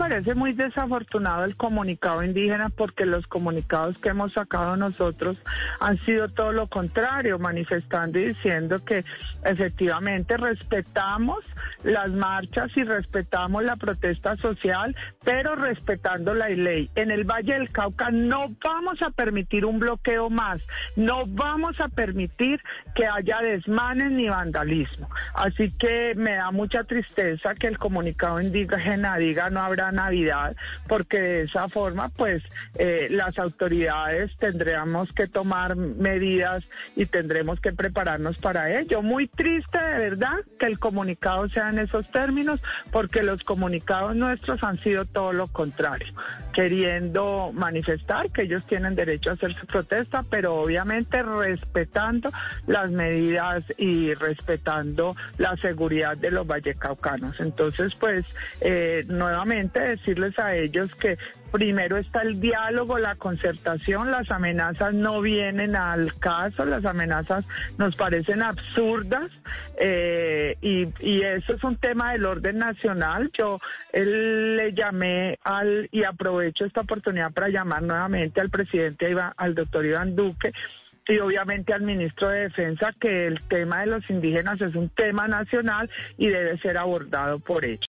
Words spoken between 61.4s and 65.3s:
primero está el diálogo, la concertación, las amenazas no